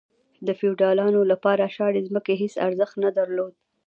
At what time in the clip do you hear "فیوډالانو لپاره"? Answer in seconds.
0.59-1.71